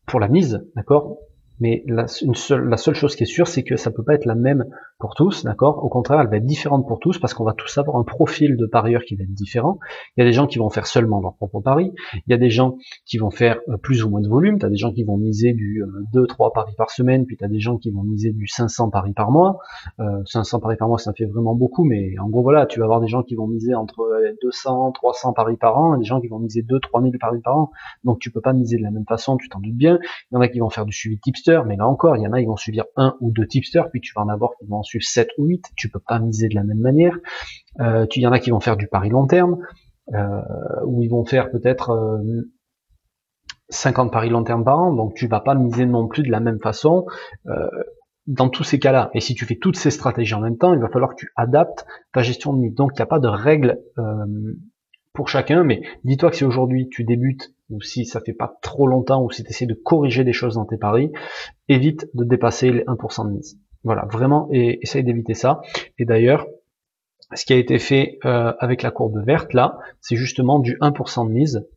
pour 0.05 0.19
la 0.19 0.27
mise, 0.27 0.67
d'accord? 0.75 1.17
Mais 1.59 1.83
la, 1.87 2.07
seule, 2.07 2.67
la 2.67 2.77
seule 2.77 2.95
chose 2.95 3.15
qui 3.15 3.23
est 3.23 3.27
sûre, 3.27 3.47
c'est 3.47 3.63
que 3.63 3.75
ça 3.75 3.91
peut 3.91 4.03
pas 4.03 4.15
être 4.15 4.25
la 4.25 4.35
même 4.35 4.65
pour 4.99 5.15
tous, 5.15 5.45
d'accord? 5.45 5.83
Au 5.83 5.87
contraire, 5.87 6.19
elle 6.19 6.27
va 6.27 6.37
être 6.37 6.45
différente 6.45 6.85
pour 6.85 6.99
tous 6.99 7.17
parce 7.19 7.33
qu'on 7.33 7.45
va 7.45 7.53
tous 7.53 7.77
avoir 7.77 7.95
un 7.95 8.03
profil 8.03 8.57
de 8.57 8.65
parieur 8.65 9.01
qui 9.03 9.15
va 9.15 9.23
être 9.23 9.33
différent. 9.33 9.79
Il 10.17 10.21
y 10.21 10.23
a 10.23 10.25
des 10.25 10.33
gens 10.33 10.45
qui 10.45 10.59
vont 10.59 10.69
faire 10.69 10.87
seulement 10.87 11.21
leur 11.21 11.35
propre 11.35 11.61
pari, 11.61 11.93
il 12.13 12.31
y 12.31 12.33
a 12.33 12.37
des 12.37 12.49
gens 12.49 12.75
qui 13.05 13.17
vont 13.17 13.29
faire 13.29 13.59
euh, 13.69 13.77
plus 13.77 14.03
ou 14.03 14.09
moins 14.09 14.19
de 14.19 14.27
volume, 14.27 14.59
tu 14.59 14.65
as 14.65 14.69
des 14.69 14.75
gens 14.75 14.91
qui 14.91 15.05
vont 15.05 15.17
miser 15.17 15.53
du 15.53 15.81
2 16.11 16.19
euh, 16.19 16.25
3 16.25 16.51
paris 16.51 16.73
par 16.77 16.89
semaine, 16.89 17.25
puis 17.25 17.37
tu 17.37 17.45
as 17.45 17.47
des 17.47 17.61
gens 17.61 17.77
qui 17.77 17.91
vont 17.91 18.03
miser 18.03 18.33
du 18.33 18.45
500 18.47 18.89
paris 18.89 19.13
par 19.13 19.31
mois. 19.31 19.59
Euh, 20.01 20.21
500 20.25 20.59
paris 20.59 20.75
par 20.75 20.89
mois, 20.89 20.97
ça 20.97 21.13
fait 21.13 21.25
vraiment 21.25 21.55
beaucoup, 21.55 21.85
mais 21.85 22.19
en 22.19 22.27
gros 22.27 22.43
voilà, 22.43 22.65
tu 22.65 22.79
vas 22.79 22.85
avoir 22.85 22.99
des 22.99 23.07
gens 23.07 23.23
qui 23.23 23.35
vont 23.35 23.47
miser 23.47 23.75
entre 23.75 24.05
200 24.41 24.91
300 24.91 25.31
paris 25.31 25.55
par 25.55 25.77
an, 25.77 25.95
et 25.95 25.99
des 25.99 26.05
gens 26.05 26.19
qui 26.19 26.27
vont 26.27 26.39
miser 26.39 26.61
2 26.61 26.77
3000 26.77 27.17
paris 27.19 27.39
par 27.41 27.57
an. 27.57 27.71
Donc 28.03 28.19
tu 28.19 28.31
peux 28.31 28.41
pas 28.41 28.51
miser 28.51 28.75
de 28.75 28.83
la 28.83 28.91
même 28.91 29.05
façon, 29.07 29.37
tu 29.37 29.47
t'en 29.47 29.59
doutes 29.59 29.77
bien. 29.77 29.97
Il 30.31 30.35
y 30.35 30.37
en 30.37 30.41
a 30.41 30.49
qui 30.49 30.59
vont 30.59 30.69
faire 30.69 30.85
du 30.85 30.93
suivi 30.93 31.17
tipster 31.19 31.61
mais 31.65 31.77
là 31.77 31.87
encore, 31.87 32.17
il 32.17 32.23
y 32.23 32.27
en 32.27 32.33
a, 32.33 32.41
ils 32.41 32.47
vont 32.47 32.57
suivre 32.57 32.83
un 32.97 33.15
ou 33.21 33.31
deux 33.31 33.47
tipsters, 33.47 33.89
puis 33.91 34.01
tu 34.01 34.11
vas 34.13 34.23
en 34.23 34.29
avoir 34.29 34.51
qui 34.59 34.65
vont 34.65 34.83
suivre 34.89 35.05
7 35.05 35.29
ou 35.37 35.45
8, 35.45 35.65
tu 35.75 35.89
peux 35.89 35.99
pas 35.99 36.19
miser 36.19 36.49
de 36.49 36.55
la 36.55 36.63
même 36.63 36.79
manière. 36.79 37.17
Euh, 37.79 38.05
il 38.15 38.21
y 38.21 38.27
en 38.27 38.31
a 38.31 38.39
qui 38.39 38.49
vont 38.49 38.59
faire 38.59 38.77
du 38.77 38.87
pari 38.87 39.09
long 39.09 39.27
terme, 39.27 39.57
euh, 40.13 40.41
où 40.85 41.03
ils 41.03 41.09
vont 41.09 41.25
faire 41.25 41.51
peut-être 41.51 42.19
50 43.69 44.07
euh, 44.07 44.11
paris 44.11 44.29
long 44.29 44.43
terme 44.43 44.63
par 44.63 44.79
an, 44.79 44.93
donc 44.93 45.13
tu 45.13 45.27
vas 45.27 45.39
pas 45.39 45.55
miser 45.55 45.85
non 45.85 46.07
plus 46.07 46.23
de 46.23 46.31
la 46.31 46.39
même 46.39 46.59
façon. 46.59 47.05
dans 48.27 48.49
tous 48.49 48.63
ces 48.63 48.79
cas-là, 48.79 49.09
et 49.13 49.21
si 49.21 49.33
tu 49.33 49.45
fais 49.45 49.55
toutes 49.55 49.77
ces 49.77 49.91
stratégies 49.91 50.35
en 50.35 50.41
même 50.41 50.57
temps, 50.57 50.73
il 50.73 50.79
va 50.79 50.89
falloir 50.89 51.11
que 51.11 51.19
tu 51.19 51.31
adaptes 51.35 51.85
ta 52.13 52.21
gestion 52.21 52.53
de 52.53 52.59
mise. 52.59 52.75
Donc 52.75 52.91
il 52.93 52.99
n'y 52.99 53.03
a 53.03 53.07
pas 53.07 53.19
de 53.19 53.27
règle 53.27 53.79
pour 55.13 55.27
chacun, 55.27 55.63
mais 55.63 55.81
dis-toi 56.03 56.29
que 56.29 56.35
si 56.37 56.45
aujourd'hui 56.45 56.87
tu 56.89 57.03
débutes 57.03 57.53
ou 57.69 57.81
si 57.81 58.05
ça 58.05 58.19
fait 58.21 58.33
pas 58.33 58.57
trop 58.61 58.87
longtemps, 58.87 59.23
ou 59.23 59.31
si 59.31 59.43
tu 59.43 59.49
essaies 59.49 59.65
de 59.65 59.73
corriger 59.73 60.23
des 60.23 60.33
choses 60.33 60.55
dans 60.55 60.65
tes 60.65 60.77
paris, 60.77 61.11
évite 61.67 62.07
de 62.13 62.23
dépasser 62.23 62.71
les 62.71 62.83
1% 62.83 63.27
de 63.27 63.31
mise. 63.31 63.59
Voilà, 63.83 64.05
vraiment, 64.11 64.49
et 64.51 64.79
essaye 64.81 65.03
d'éviter 65.03 65.33
ça. 65.33 65.61
Et 65.97 66.05
d'ailleurs, 66.05 66.45
ce 67.33 67.45
qui 67.45 67.53
a 67.53 67.57
été 67.57 67.79
fait 67.79 68.19
euh, 68.25 68.53
avec 68.59 68.81
la 68.81 68.91
courbe 68.91 69.23
verte 69.25 69.53
là, 69.53 69.77
c'est 70.01 70.15
justement 70.15 70.59
du 70.59 70.77
1% 70.79 71.27
de 71.27 71.31
mise 71.31 71.67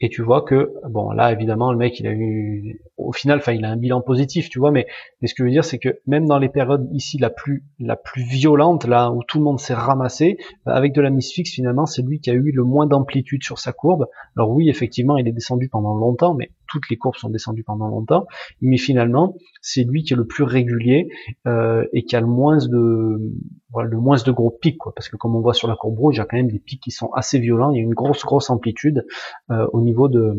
et 0.00 0.10
tu 0.10 0.22
vois 0.22 0.42
que 0.42 0.74
bon 0.88 1.10
là 1.10 1.32
évidemment 1.32 1.72
le 1.72 1.78
mec 1.78 1.98
il 2.00 2.06
a 2.06 2.12
eu 2.12 2.80
au 2.98 3.12
final 3.12 3.38
enfin 3.38 3.52
il 3.52 3.64
a 3.64 3.70
un 3.70 3.76
bilan 3.76 4.02
positif 4.02 4.50
tu 4.50 4.58
vois 4.58 4.70
mais, 4.70 4.86
ce 5.24 5.32
que 5.32 5.38
je 5.38 5.44
veux 5.44 5.50
dire 5.50 5.64
c'est 5.64 5.78
que 5.78 6.00
même 6.06 6.26
dans 6.26 6.38
les 6.38 6.50
périodes 6.50 6.86
ici 6.92 7.16
la 7.18 7.30
plus 7.30 7.64
la 7.78 7.96
plus 7.96 8.22
violente 8.22 8.86
là 8.86 9.10
où 9.10 9.22
tout 9.24 9.38
le 9.38 9.44
monde 9.44 9.58
s'est 9.58 9.74
ramassé 9.74 10.36
euh, 10.66 10.72
avec 10.72 10.92
de 10.92 11.00
la 11.00 11.10
mise 11.10 11.30
fixe 11.32 11.50
finalement 11.50 11.86
c'est 11.86 12.02
lui 12.02 12.20
qui 12.20 12.30
a 12.30 12.34
eu 12.34 12.52
le 12.52 12.64
moins 12.64 12.86
d'amplitude 12.86 13.42
sur 13.42 13.58
sa 13.58 13.72
courbe 13.72 14.06
alors 14.36 14.50
oui 14.50 14.68
effectivement 14.68 15.16
il 15.16 15.26
est 15.28 15.32
descendu 15.32 15.68
pendant 15.70 15.94
longtemps 15.94 16.34
mais 16.34 16.50
toutes 16.76 16.90
les 16.90 16.98
courbes 16.98 17.16
sont 17.16 17.30
descendues 17.30 17.64
pendant 17.64 17.88
longtemps 17.88 18.26
mais 18.60 18.76
finalement 18.76 19.34
c'est 19.62 19.84
lui 19.84 20.02
qui 20.04 20.12
est 20.12 20.16
le 20.16 20.26
plus 20.26 20.44
régulier 20.44 21.08
euh, 21.46 21.86
et 21.94 22.04
qui 22.04 22.16
a 22.16 22.20
le 22.20 22.26
moins 22.26 22.58
de 22.58 23.32
voilà, 23.70 23.88
le 23.88 23.98
moins 23.98 24.16
de 24.16 24.30
gros 24.30 24.50
pics 24.50 24.76
quoi 24.76 24.92
parce 24.94 25.08
que 25.08 25.16
comme 25.16 25.34
on 25.34 25.40
voit 25.40 25.54
sur 25.54 25.68
la 25.68 25.76
courbe 25.76 25.98
rouge 25.98 26.16
il 26.16 26.18
y 26.18 26.20
a 26.20 26.26
quand 26.26 26.36
même 26.36 26.50
des 26.50 26.58
pics 26.58 26.82
qui 26.82 26.90
sont 26.90 27.10
assez 27.12 27.38
violents 27.38 27.70
il 27.70 27.76
y 27.76 27.80
a 27.80 27.82
une 27.82 27.94
grosse 27.94 28.24
grosse 28.24 28.50
amplitude 28.50 29.06
euh, 29.50 29.66
au 29.72 29.80
niveau 29.80 30.08
de, 30.08 30.34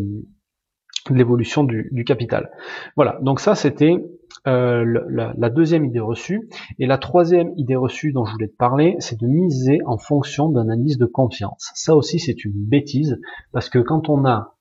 l'évolution 1.10 1.64
du, 1.64 2.04
capital. 2.06 2.52
Voilà, 2.96 3.18
donc 3.22 3.40
ça 3.40 3.56
c'était 3.56 3.96
euh, 4.48 4.86
la, 5.10 5.50
deuxième 5.50 5.86
idée 5.86 6.00
reçue. 6.00 6.50
Et 6.80 6.86
la 6.86 6.98
troisième 6.98 7.54
idée 7.58 7.76
reçue 7.76 8.12
dont 8.12 8.26
je 8.26 8.34
voulais 8.34 8.48
te 8.48 8.56
parler, 8.56 8.96
c'est 9.00 9.20
de 9.20 9.28
miser 9.28 9.80
en 9.86 9.98
fonction 9.98 10.50
d'un 10.50 10.70
indice 10.70 10.98
de 10.98 11.06
confiance. 11.06 11.72
Ça 11.76 11.96
aussi 11.96 12.20
c'est 12.20 12.44
une 12.44 12.54
bêtise, 12.54 13.20
parce 13.52 13.70
que 13.70 13.80
quand 13.80 14.10
on 14.10 14.26
a 14.26 14.57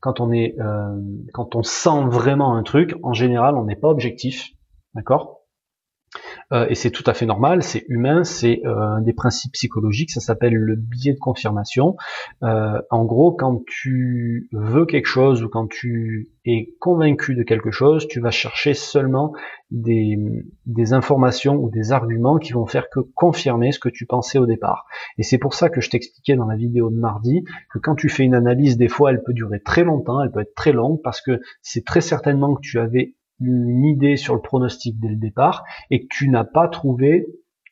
quand 0.00 0.20
on 0.20 0.32
est 0.32 0.56
euh, 0.60 1.00
quand 1.32 1.54
on 1.54 1.62
sent 1.62 2.04
vraiment 2.06 2.56
un 2.56 2.62
truc, 2.62 2.94
en 3.02 3.12
général 3.12 3.56
on 3.56 3.64
n'est 3.64 3.76
pas 3.76 3.88
objectif, 3.88 4.50
d'accord? 4.94 5.39
Euh, 6.52 6.66
et 6.68 6.74
c'est 6.74 6.90
tout 6.90 7.04
à 7.06 7.14
fait 7.14 7.26
normal, 7.26 7.62
c'est 7.62 7.84
humain, 7.88 8.24
c'est 8.24 8.60
euh, 8.64 9.00
des 9.00 9.12
principes 9.12 9.52
psychologiques, 9.52 10.10
ça 10.10 10.20
s'appelle 10.20 10.54
le 10.54 10.76
biais 10.76 11.12
de 11.12 11.18
confirmation. 11.18 11.96
Euh, 12.42 12.80
en 12.90 13.04
gros, 13.04 13.32
quand 13.32 13.62
tu 13.66 14.48
veux 14.52 14.84
quelque 14.84 15.06
chose 15.06 15.42
ou 15.44 15.48
quand 15.48 15.68
tu 15.68 16.30
es 16.44 16.74
convaincu 16.80 17.34
de 17.34 17.42
quelque 17.42 17.70
chose, 17.70 18.08
tu 18.08 18.20
vas 18.20 18.30
chercher 18.30 18.74
seulement 18.74 19.32
des, 19.70 20.18
des 20.66 20.92
informations 20.92 21.54
ou 21.54 21.70
des 21.70 21.92
arguments 21.92 22.38
qui 22.38 22.52
vont 22.52 22.66
faire 22.66 22.88
que 22.90 23.00
confirmer 23.00 23.70
ce 23.70 23.78
que 23.78 23.88
tu 23.88 24.06
pensais 24.06 24.38
au 24.38 24.46
départ. 24.46 24.86
Et 25.18 25.22
c'est 25.22 25.38
pour 25.38 25.54
ça 25.54 25.68
que 25.68 25.80
je 25.80 25.90
t'expliquais 25.90 26.34
dans 26.34 26.46
la 26.46 26.56
vidéo 26.56 26.90
de 26.90 26.96
mardi 26.96 27.44
que 27.72 27.78
quand 27.78 27.94
tu 27.94 28.08
fais 28.08 28.24
une 28.24 28.34
analyse, 28.34 28.76
des 28.76 28.88
fois 28.88 29.10
elle 29.10 29.22
peut 29.22 29.34
durer 29.34 29.60
très 29.60 29.84
longtemps, 29.84 30.20
elle 30.20 30.32
peut 30.32 30.40
être 30.40 30.54
très 30.54 30.72
longue 30.72 31.00
parce 31.02 31.20
que 31.20 31.40
c'est 31.62 31.84
très 31.84 32.00
certainement 32.00 32.54
que 32.54 32.60
tu 32.62 32.80
avais 32.80 33.14
une 33.40 33.84
idée 33.84 34.16
sur 34.16 34.34
le 34.34 34.40
pronostic 34.40 34.98
dès 34.98 35.08
le 35.08 35.16
départ 35.16 35.64
et 35.90 36.02
que 36.02 36.06
tu 36.10 36.28
n'as 36.28 36.44
pas 36.44 36.68
trouvé 36.68 37.26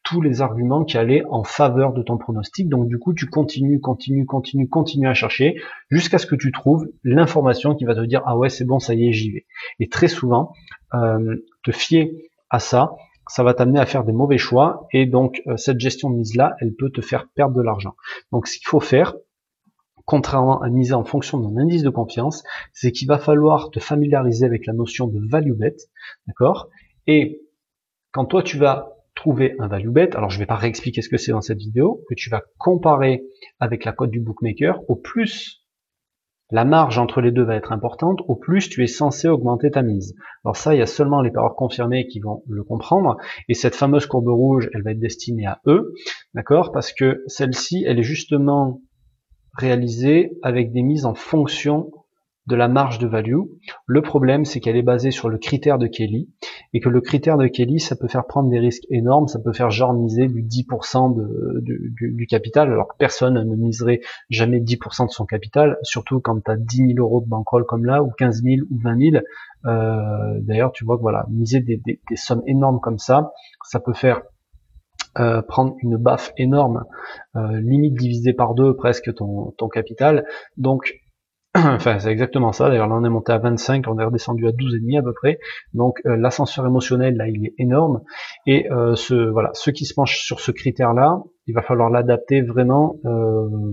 tous 0.08 0.22
les 0.22 0.40
arguments 0.40 0.84
qui 0.84 0.96
allaient 0.96 1.22
en 1.28 1.44
faveur 1.44 1.92
de 1.92 2.02
ton 2.02 2.16
pronostic. 2.16 2.68
Donc 2.68 2.88
du 2.88 2.98
coup, 2.98 3.12
tu 3.12 3.26
continues, 3.26 3.78
continues, 3.78 4.24
continues, 4.24 4.68
continues 4.68 5.08
à 5.08 5.12
chercher 5.12 5.56
jusqu'à 5.90 6.16
ce 6.16 6.26
que 6.26 6.34
tu 6.34 6.50
trouves 6.50 6.88
l'information 7.04 7.74
qui 7.74 7.84
va 7.84 7.94
te 7.94 8.00
dire 8.00 8.22
ah 8.24 8.36
ouais 8.36 8.48
c'est 8.48 8.64
bon, 8.64 8.78
ça 8.78 8.94
y 8.94 9.08
est, 9.08 9.12
j'y 9.12 9.30
vais. 9.30 9.46
Et 9.80 9.88
très 9.88 10.08
souvent, 10.08 10.52
euh, 10.94 11.36
te 11.62 11.72
fier 11.72 12.10
à 12.48 12.58
ça, 12.58 12.94
ça 13.28 13.42
va 13.42 13.52
t'amener 13.52 13.80
à 13.80 13.84
faire 13.84 14.04
des 14.04 14.12
mauvais 14.12 14.38
choix 14.38 14.86
et 14.92 15.04
donc 15.04 15.42
euh, 15.46 15.58
cette 15.58 15.78
gestion 15.78 16.08
de 16.08 16.16
mise 16.16 16.34
là, 16.36 16.54
elle 16.60 16.74
peut 16.74 16.90
te 16.90 17.02
faire 17.02 17.28
perdre 17.34 17.54
de 17.54 17.62
l'argent. 17.62 17.94
Donc 18.32 18.46
ce 18.46 18.58
qu'il 18.58 18.66
faut 18.66 18.80
faire, 18.80 19.14
contrairement 20.08 20.62
à 20.62 20.70
miser 20.70 20.94
en 20.94 21.04
fonction 21.04 21.38
d'un 21.38 21.60
indice 21.60 21.82
de 21.82 21.90
confiance, 21.90 22.42
c'est 22.72 22.92
qu'il 22.92 23.06
va 23.06 23.18
falloir 23.18 23.70
te 23.70 23.78
familiariser 23.78 24.46
avec 24.46 24.64
la 24.64 24.72
notion 24.72 25.06
de 25.06 25.20
value 25.30 25.52
bet, 25.52 25.76
d'accord? 26.26 26.70
Et 27.06 27.42
quand 28.10 28.24
toi 28.24 28.42
tu 28.42 28.56
vas 28.56 28.96
trouver 29.14 29.54
un 29.58 29.68
value 29.68 29.90
bet, 29.90 30.16
alors 30.16 30.30
je 30.30 30.38
vais 30.38 30.46
pas 30.46 30.56
réexpliquer 30.56 31.02
ce 31.02 31.10
que 31.10 31.18
c'est 31.18 31.32
dans 31.32 31.42
cette 31.42 31.58
vidéo, 31.58 32.04
que 32.08 32.14
tu 32.14 32.30
vas 32.30 32.42
comparer 32.56 33.22
avec 33.60 33.84
la 33.84 33.92
cote 33.92 34.10
du 34.10 34.20
bookmaker, 34.20 34.80
au 34.88 34.96
plus 34.96 35.66
la 36.50 36.64
marge 36.64 36.98
entre 36.98 37.20
les 37.20 37.30
deux 37.30 37.44
va 37.44 37.56
être 37.56 37.72
importante, 37.72 38.20
au 38.28 38.34
plus 38.34 38.70
tu 38.70 38.82
es 38.82 38.86
censé 38.86 39.28
augmenter 39.28 39.70
ta 39.70 39.82
mise. 39.82 40.14
Alors 40.42 40.56
ça, 40.56 40.74
il 40.74 40.78
y 40.78 40.82
a 40.82 40.86
seulement 40.86 41.20
les 41.20 41.30
parieurs 41.30 41.54
confirmés 41.54 42.06
qui 42.06 42.20
vont 42.20 42.42
le 42.48 42.64
comprendre, 42.64 43.18
et 43.48 43.52
cette 43.52 43.74
fameuse 43.74 44.06
courbe 44.06 44.28
rouge, 44.28 44.70
elle 44.72 44.82
va 44.82 44.92
être 44.92 45.00
destinée 45.00 45.44
à 45.44 45.60
eux, 45.66 45.92
d'accord? 46.32 46.72
Parce 46.72 46.94
que 46.94 47.22
celle-ci, 47.26 47.84
elle 47.86 47.98
est 47.98 48.02
justement 48.02 48.80
réalisée 49.58 50.38
avec 50.42 50.72
des 50.72 50.82
mises 50.82 51.04
en 51.04 51.14
fonction 51.14 51.90
de 52.48 52.56
la 52.56 52.66
marge 52.66 52.98
de 52.98 53.06
value. 53.06 53.40
Le 53.86 54.00
problème, 54.00 54.46
c'est 54.46 54.58
qu'elle 54.60 54.76
est 54.76 54.82
basée 54.82 55.10
sur 55.10 55.28
le 55.28 55.36
critère 55.36 55.76
de 55.76 55.86
Kelly 55.86 56.30
et 56.72 56.80
que 56.80 56.88
le 56.88 57.02
critère 57.02 57.36
de 57.36 57.46
Kelly, 57.46 57.78
ça 57.78 57.94
peut 57.94 58.08
faire 58.08 58.26
prendre 58.26 58.48
des 58.48 58.58
risques 58.58 58.86
énormes, 58.88 59.28
ça 59.28 59.38
peut 59.38 59.52
faire 59.52 59.70
genre 59.70 59.92
miser 59.92 60.28
du 60.28 60.42
10% 60.42 61.14
de, 61.14 61.60
du, 61.60 62.26
capital, 62.26 62.72
alors 62.72 62.88
que 62.88 62.96
personne 62.98 63.34
ne 63.34 63.56
miserait 63.56 64.00
jamais 64.30 64.60
10% 64.60 65.06
de 65.06 65.10
son 65.10 65.26
capital, 65.26 65.76
surtout 65.82 66.20
quand 66.20 66.42
tu 66.42 66.50
as 66.50 66.56
10 66.56 66.94
000 66.94 66.98
euros 66.98 67.20
de 67.20 67.28
bankroll 67.28 67.66
comme 67.66 67.84
là, 67.84 68.02
ou 68.02 68.10
15 68.16 68.42
000 68.42 68.66
ou 68.70 68.78
20 68.78 69.10
000. 69.12 69.24
Euh, 69.66 70.40
D'ailleurs, 70.40 70.72
tu 70.72 70.86
vois 70.86 70.96
que 70.96 71.02
voilà, 71.02 71.26
miser 71.28 71.60
des, 71.60 71.76
des, 71.84 72.00
sommes 72.16 72.42
énormes 72.46 72.80
comme 72.80 72.98
ça, 72.98 73.32
ça 73.62 73.78
peut 73.78 73.92
faire 73.92 74.22
euh, 75.18 75.42
prendre 75.42 75.74
une 75.82 75.96
baffe 75.96 76.32
énorme, 76.36 76.84
euh, 77.36 77.60
limite 77.60 77.94
divisé 77.94 78.32
par 78.32 78.54
deux 78.54 78.74
presque 78.76 79.14
ton, 79.14 79.52
ton 79.58 79.68
capital. 79.68 80.24
Donc 80.56 80.94
enfin 81.54 81.98
c'est 81.98 82.10
exactement 82.10 82.52
ça, 82.52 82.68
d'ailleurs 82.68 82.88
là 82.88 82.96
on 82.96 83.04
est 83.04 83.08
monté 83.08 83.32
à 83.32 83.38
25, 83.38 83.86
on 83.88 83.98
est 83.98 84.04
redescendu 84.04 84.46
à 84.46 84.50
12,5 84.50 84.98
à 84.98 85.02
peu 85.02 85.14
près, 85.14 85.38
donc 85.72 86.00
euh, 86.04 86.16
l'ascenseur 86.16 86.66
émotionnel 86.66 87.16
là 87.16 87.26
il 87.26 87.46
est 87.46 87.54
énorme, 87.58 88.02
et 88.46 88.70
euh, 88.70 88.94
ce, 88.94 89.14
voilà, 89.14 89.50
ceux 89.54 89.72
qui 89.72 89.86
se 89.86 89.94
penchent 89.94 90.24
sur 90.24 90.40
ce 90.40 90.50
critère 90.50 90.92
là, 90.92 91.22
il 91.46 91.54
va 91.54 91.62
falloir 91.62 91.88
l'adapter 91.88 92.42
vraiment, 92.42 92.96
euh, 93.06 93.72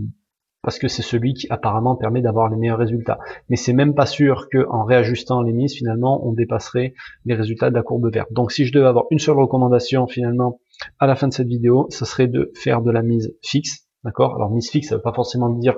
parce 0.66 0.80
que 0.80 0.88
c'est 0.88 1.04
celui 1.04 1.36
qui 1.36 1.48
apparemment 1.52 1.96
permet 1.96 2.22
d'avoir 2.22 2.50
les 2.50 2.58
meilleurs 2.58 2.80
résultats. 2.80 3.20
Mais 3.50 3.56
c'est 3.56 3.72
même 3.72 3.94
pas 3.94 4.08
sûr 4.08 4.50
qu'en 4.52 4.84
réajustant 4.84 5.44
les 5.44 5.54
mises, 5.54 5.76
finalement, 5.76 6.28
on 6.28 6.34
dépasserait 6.34 6.96
les 7.24 7.36
résultats 7.36 7.70
de 7.70 7.76
la 7.76 7.84
courbe 7.84 8.12
verte. 8.12 8.34
Donc 8.34 8.52
si 8.52 8.66
je 8.66 8.74
devais 8.74 8.88
avoir 8.88 9.06
une 9.12 9.20
seule 9.20 9.38
recommandation 9.38 10.08
finalement 10.08 10.60
à 11.00 11.06
la 11.06 11.16
fin 11.16 11.28
de 11.28 11.34
cette 11.34 11.48
vidéo, 11.48 11.86
ce 11.92 12.04
serait 12.04 12.28
de 12.28 12.52
faire 12.56 12.82
de 12.82 12.90
la 12.90 13.04
mise 13.04 13.38
fixe, 13.44 13.86
D'accord? 14.04 14.36
Alors 14.36 14.52
mise 14.52 14.70
fixe, 14.70 14.90
ça 14.90 14.96
veut 14.96 15.02
pas 15.02 15.14
forcément 15.14 15.50
dire 15.50 15.78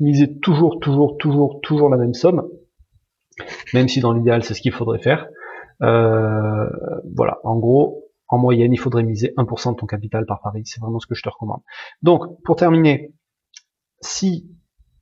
miser 0.00 0.38
toujours, 0.38 0.80
toujours, 0.80 1.16
toujours, 1.18 1.60
toujours 1.62 1.88
la 1.90 1.96
même 1.96 2.14
somme, 2.14 2.46
même 3.74 3.88
si 3.88 4.00
dans 4.00 4.12
l'idéal 4.12 4.44
c'est 4.44 4.54
ce 4.54 4.60
qu'il 4.60 4.72
faudrait 4.72 4.98
faire. 4.98 5.28
Euh, 5.82 6.68
voilà, 7.14 7.38
en 7.44 7.58
gros, 7.58 8.04
en 8.28 8.38
moyenne, 8.38 8.72
il 8.72 8.78
faudrait 8.78 9.02
miser 9.02 9.32
1% 9.36 9.72
de 9.72 9.76
ton 9.76 9.86
capital 9.86 10.24
par 10.26 10.40
pari. 10.40 10.62
C'est 10.64 10.80
vraiment 10.80 10.98
ce 10.98 11.06
que 11.06 11.14
je 11.14 11.22
te 11.22 11.28
recommande. 11.28 11.60
Donc, 12.02 12.42
pour 12.44 12.56
terminer, 12.56 13.12
si 14.00 14.50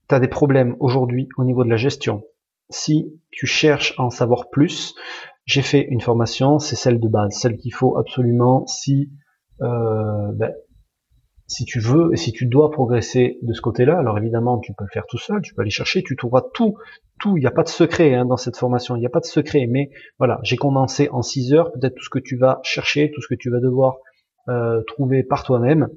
tu 0.09 0.15
as 0.15 0.21
des 0.21 0.29
problèmes 0.29 0.77
aujourd'hui 0.81 1.29
au 1.37 1.45
niveau 1.45 1.65
de 1.65 1.71
la 1.71 1.77
gestion, 1.77 2.25
si 2.71 3.21
tu 3.31 3.47
cherches 3.47 3.95
à 3.99 4.03
en 4.05 4.11
savoir 4.11 4.51
plus, 4.51 4.95
j'ai 5.45 5.63
fait 5.63 5.87
une 5.91 6.01
formation, 6.01 6.59
c'est 6.59 6.77
celle 6.77 7.01
de 7.01 7.09
base, 7.09 7.35
celle 7.35 7.57
qu'il 7.57 7.75
faut 7.75 7.97
absolument 7.99 8.67
si 8.67 9.11
euh, 9.61 10.33
ben, 10.35 10.53
si 11.47 11.65
tu 11.65 11.79
veux 11.79 12.11
et 12.13 12.17
si 12.17 12.33
tu 12.33 12.47
dois 12.47 12.71
progresser 12.71 13.39
de 13.43 13.53
ce 13.53 13.61
côté-là, 13.61 13.99
alors 13.99 14.17
évidemment 14.19 14.59
tu 14.59 14.73
peux 14.73 14.85
le 14.85 14.91
faire 14.91 15.07
tout 15.07 15.19
seul, 15.19 15.43
tu 15.43 15.55
peux 15.55 15.61
aller 15.61 15.71
chercher, 15.71 16.03
tu 16.03 16.17
trouveras 16.17 16.43
tout, 16.55 16.77
tout, 17.21 17.37
il 17.37 17.41
n'y 17.41 17.47
a 17.47 17.51
pas 17.51 17.63
de 17.63 17.69
secret 17.69 18.15
hein, 18.15 18.25
dans 18.25 18.37
cette 18.37 18.57
formation, 18.57 18.97
il 18.97 19.01
n'y 19.01 19.07
a 19.07 19.11
pas 19.11 19.21
de 19.21 19.27
secret, 19.27 19.67
mais 19.69 19.91
voilà, 20.19 20.41
j'ai 20.43 20.57
condensé 20.57 21.09
en 21.11 21.23
6 21.23 21.53
heures. 21.53 21.71
Peut-être 21.73 21.95
tout 21.95 22.05
ce 22.05 22.11
que 22.11 22.19
tu 22.19 22.37
vas 22.37 22.61
chercher, 22.63 23.11
tout 23.15 23.21
ce 23.21 23.29
que 23.29 23.35
tu 23.35 23.51
vas 23.51 23.61
devoir 23.61 23.97
euh, 24.49 24.83
trouver 24.87 25.23
par 25.23 25.45
toi-même, 25.45 25.89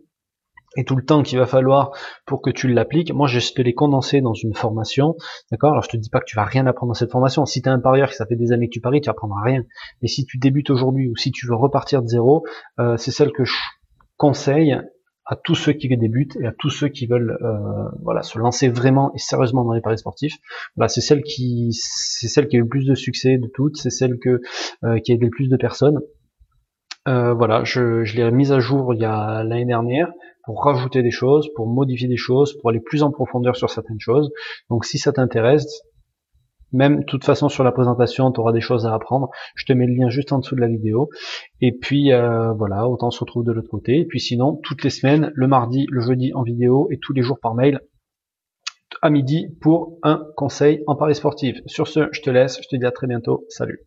et 0.75 0.83
tout 0.83 0.95
le 0.95 1.03
temps 1.03 1.23
qu'il 1.23 1.39
va 1.39 1.45
falloir 1.45 1.91
pour 2.25 2.41
que 2.41 2.49
tu 2.49 2.67
l'appliques. 2.67 3.13
Moi, 3.13 3.27
je 3.27 3.39
te 3.53 3.61
l'ai 3.61 3.73
condensé 3.73 4.21
dans 4.21 4.33
une 4.33 4.53
formation, 4.53 5.15
d'accord? 5.51 5.71
Alors, 5.71 5.83
je 5.83 5.89
te 5.89 5.97
dis 5.97 6.09
pas 6.09 6.19
que 6.19 6.25
tu 6.25 6.35
vas 6.35 6.43
rien 6.43 6.67
apprendre 6.67 6.91
dans 6.91 6.93
cette 6.93 7.11
formation. 7.11 7.45
Si 7.45 7.61
tu 7.61 7.69
es 7.69 7.71
un 7.71 7.79
parieur, 7.79 8.09
que 8.09 8.15
ça 8.15 8.25
fait 8.25 8.35
des 8.35 8.51
années 8.51 8.67
que 8.67 8.73
tu 8.73 8.81
paries, 8.81 9.01
tu 9.01 9.09
apprendras 9.09 9.41
rien. 9.43 9.63
Et 10.01 10.07
si 10.07 10.25
tu 10.25 10.37
débutes 10.37 10.69
aujourd'hui 10.69 11.07
ou 11.07 11.15
si 11.15 11.31
tu 11.31 11.47
veux 11.47 11.55
repartir 11.55 12.01
de 12.01 12.07
zéro, 12.07 12.45
euh, 12.79 12.97
c'est 12.97 13.11
celle 13.11 13.31
que 13.31 13.45
je 13.45 13.55
conseille 14.17 14.77
à 15.27 15.35
tous 15.35 15.55
ceux 15.55 15.73
qui 15.73 15.89
débutent 15.89 16.37
et 16.37 16.47
à 16.47 16.53
tous 16.57 16.69
ceux 16.69 16.87
qui 16.87 17.05
veulent 17.05 17.37
euh, 17.41 17.89
voilà 18.01 18.23
se 18.23 18.39
lancer 18.39 18.69
vraiment 18.69 19.11
et 19.13 19.17
sérieusement 19.17 19.65
dans 19.65 19.73
les 19.73 19.81
paris 19.81 19.97
sportifs. 19.97 20.37
Voilà, 20.75 20.87
c'est 20.87 21.01
celle 21.01 21.21
qui 21.21 21.69
c'est 21.73 22.29
celle 22.29 22.47
qui 22.47 22.55
a 22.55 22.59
eu 22.59 22.63
le 22.63 22.67
plus 22.69 22.85
de 22.85 22.95
succès 22.95 23.37
de 23.37 23.47
toutes, 23.53 23.75
c'est 23.75 23.89
celle 23.89 24.19
que 24.19 24.41
euh, 24.85 24.99
qui 24.99 25.11
a 25.11 25.15
aidé 25.15 25.25
le 25.25 25.31
plus 25.31 25.49
de 25.49 25.57
personnes. 25.57 25.99
Euh, 27.07 27.33
voilà, 27.33 27.63
je, 27.63 28.03
je 28.03 28.15
l'ai 28.15 28.31
mise 28.31 28.51
à 28.51 28.59
jour 28.59 28.93
il 28.93 29.01
y 29.01 29.05
a 29.05 29.43
l'année 29.43 29.65
dernière 29.65 30.11
pour 30.47 30.63
rajouter 30.63 31.03
des 31.03 31.11
choses, 31.11 31.49
pour 31.55 31.67
modifier 31.67 32.07
des 32.07 32.17
choses, 32.17 32.57
pour 32.57 32.69
aller 32.69 32.79
plus 32.79 33.03
en 33.03 33.11
profondeur 33.11 33.57
sur 33.57 33.69
certaines 33.69 33.99
choses. 33.99 34.31
Donc 34.69 34.85
si 34.85 34.97
ça 34.97 35.11
t'intéresse, 35.11 35.83
même, 36.71 37.01
de 37.01 37.05
toute 37.05 37.25
façon, 37.25 37.49
sur 37.49 37.63
la 37.65 37.71
présentation, 37.73 38.31
tu 38.31 38.39
auras 38.39 38.53
des 38.53 38.61
choses 38.61 38.85
à 38.85 38.93
apprendre. 38.93 39.29
Je 39.55 39.65
te 39.65 39.73
mets 39.73 39.85
le 39.85 39.93
lien 39.93 40.09
juste 40.09 40.31
en 40.31 40.39
dessous 40.39 40.55
de 40.55 40.61
la 40.61 40.67
vidéo. 40.67 41.09
Et 41.61 41.71
puis, 41.71 42.11
euh, 42.11 42.53
voilà, 42.53 42.87
autant 42.87 43.11
se 43.11 43.19
retrouve 43.19 43.43
de 43.43 43.51
l'autre 43.51 43.69
côté. 43.69 43.99
Et 43.99 44.05
puis 44.05 44.19
sinon, 44.19 44.59
toutes 44.63 44.83
les 44.83 44.89
semaines, 44.89 45.31
le 45.33 45.47
mardi, 45.47 45.85
le 45.89 46.01
jeudi 46.01 46.33
en 46.33 46.43
vidéo 46.43 46.87
et 46.91 46.97
tous 46.97 47.13
les 47.13 47.21
jours 47.21 47.39
par 47.41 47.53
mail 47.53 47.81
à 49.01 49.09
midi 49.09 49.47
pour 49.61 49.97
un 50.03 50.25
conseil 50.35 50.81
en 50.87 50.95
paris 50.95 51.15
sportif. 51.15 51.57
Sur 51.67 51.87
ce, 51.87 52.07
je 52.11 52.21
te 52.21 52.29
laisse. 52.29 52.57
Je 52.61 52.67
te 52.69 52.75
dis 52.77 52.85
à 52.85 52.91
très 52.91 53.07
bientôt. 53.07 53.45
Salut. 53.49 53.79